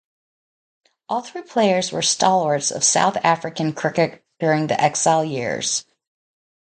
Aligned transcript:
All 1.09 1.21
three 1.21 1.43
players 1.43 1.91
were 1.91 2.01
stalwarts 2.01 2.71
of 2.71 2.83
South 2.83 3.17
African 3.23 3.71
cricket 3.71 4.25
during 4.39 4.65
the 4.65 4.81
exile 4.81 5.23
years. 5.23 5.85